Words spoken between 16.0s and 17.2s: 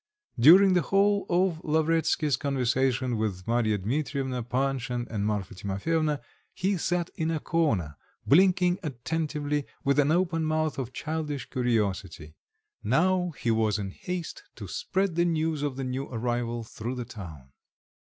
arrival through the